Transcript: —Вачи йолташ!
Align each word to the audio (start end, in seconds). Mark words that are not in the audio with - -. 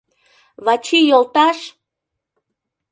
—Вачи 0.65 0.99
йолташ! 1.09 1.57